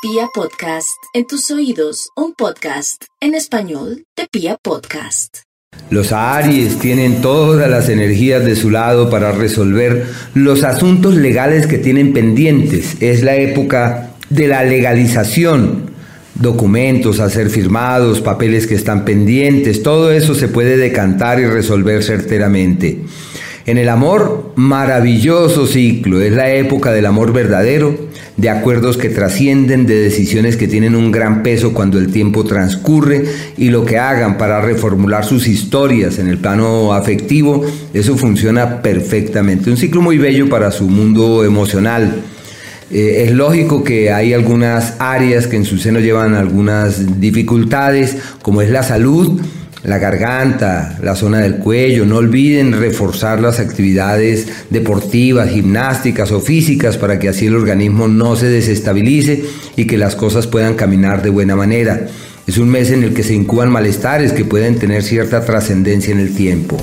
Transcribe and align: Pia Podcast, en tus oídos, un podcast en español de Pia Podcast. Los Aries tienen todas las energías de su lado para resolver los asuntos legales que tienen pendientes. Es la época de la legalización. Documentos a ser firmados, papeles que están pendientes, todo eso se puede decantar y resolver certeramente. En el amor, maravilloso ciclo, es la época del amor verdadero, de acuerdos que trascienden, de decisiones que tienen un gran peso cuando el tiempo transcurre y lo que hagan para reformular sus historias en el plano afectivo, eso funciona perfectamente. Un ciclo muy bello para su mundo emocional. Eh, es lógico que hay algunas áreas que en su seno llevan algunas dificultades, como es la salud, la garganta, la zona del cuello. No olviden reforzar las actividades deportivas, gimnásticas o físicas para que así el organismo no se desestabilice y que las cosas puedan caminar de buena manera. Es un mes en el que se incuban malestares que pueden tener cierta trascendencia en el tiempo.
Pia 0.00 0.28
Podcast, 0.32 0.96
en 1.12 1.26
tus 1.26 1.50
oídos, 1.50 2.10
un 2.14 2.32
podcast 2.32 3.02
en 3.20 3.34
español 3.34 4.04
de 4.16 4.28
Pia 4.30 4.56
Podcast. 4.62 5.38
Los 5.90 6.12
Aries 6.12 6.78
tienen 6.78 7.20
todas 7.20 7.68
las 7.68 7.88
energías 7.88 8.44
de 8.44 8.54
su 8.54 8.70
lado 8.70 9.10
para 9.10 9.32
resolver 9.32 10.06
los 10.34 10.62
asuntos 10.62 11.16
legales 11.16 11.66
que 11.66 11.78
tienen 11.78 12.12
pendientes. 12.12 13.02
Es 13.02 13.24
la 13.24 13.34
época 13.34 14.10
de 14.30 14.46
la 14.46 14.62
legalización. 14.62 15.90
Documentos 16.36 17.18
a 17.18 17.28
ser 17.28 17.50
firmados, 17.50 18.20
papeles 18.20 18.68
que 18.68 18.76
están 18.76 19.04
pendientes, 19.04 19.82
todo 19.82 20.12
eso 20.12 20.36
se 20.36 20.46
puede 20.46 20.76
decantar 20.76 21.40
y 21.40 21.46
resolver 21.46 22.04
certeramente. 22.04 23.00
En 23.68 23.76
el 23.76 23.90
amor, 23.90 24.54
maravilloso 24.56 25.66
ciclo, 25.66 26.22
es 26.22 26.32
la 26.32 26.50
época 26.54 26.90
del 26.90 27.04
amor 27.04 27.34
verdadero, 27.34 27.94
de 28.38 28.48
acuerdos 28.48 28.96
que 28.96 29.10
trascienden, 29.10 29.84
de 29.84 30.00
decisiones 30.00 30.56
que 30.56 30.68
tienen 30.68 30.96
un 30.96 31.12
gran 31.12 31.42
peso 31.42 31.74
cuando 31.74 31.98
el 31.98 32.10
tiempo 32.10 32.44
transcurre 32.44 33.26
y 33.58 33.68
lo 33.68 33.84
que 33.84 33.98
hagan 33.98 34.38
para 34.38 34.62
reformular 34.62 35.26
sus 35.26 35.46
historias 35.46 36.18
en 36.18 36.28
el 36.28 36.38
plano 36.38 36.94
afectivo, 36.94 37.62
eso 37.92 38.16
funciona 38.16 38.80
perfectamente. 38.80 39.68
Un 39.68 39.76
ciclo 39.76 40.00
muy 40.00 40.16
bello 40.16 40.48
para 40.48 40.70
su 40.70 40.88
mundo 40.88 41.44
emocional. 41.44 42.22
Eh, 42.90 43.24
es 43.26 43.32
lógico 43.32 43.84
que 43.84 44.10
hay 44.10 44.32
algunas 44.32 44.94
áreas 44.98 45.46
que 45.46 45.56
en 45.56 45.66
su 45.66 45.76
seno 45.76 46.00
llevan 46.00 46.34
algunas 46.34 47.20
dificultades, 47.20 48.16
como 48.40 48.62
es 48.62 48.70
la 48.70 48.82
salud, 48.82 49.38
la 49.84 49.98
garganta, 49.98 50.98
la 51.02 51.14
zona 51.14 51.38
del 51.38 51.56
cuello. 51.56 52.04
No 52.06 52.16
olviden 52.16 52.72
reforzar 52.72 53.40
las 53.40 53.60
actividades 53.60 54.46
deportivas, 54.70 55.50
gimnásticas 55.50 56.32
o 56.32 56.40
físicas 56.40 56.96
para 56.96 57.18
que 57.18 57.28
así 57.28 57.46
el 57.46 57.56
organismo 57.56 58.08
no 58.08 58.36
se 58.36 58.46
desestabilice 58.46 59.44
y 59.76 59.86
que 59.86 59.98
las 59.98 60.16
cosas 60.16 60.46
puedan 60.46 60.74
caminar 60.74 61.22
de 61.22 61.30
buena 61.30 61.56
manera. 61.56 62.06
Es 62.46 62.58
un 62.58 62.70
mes 62.70 62.90
en 62.90 63.04
el 63.04 63.12
que 63.12 63.22
se 63.22 63.34
incuban 63.34 63.70
malestares 63.70 64.32
que 64.32 64.44
pueden 64.44 64.78
tener 64.78 65.02
cierta 65.02 65.44
trascendencia 65.44 66.12
en 66.12 66.20
el 66.20 66.34
tiempo. 66.34 66.78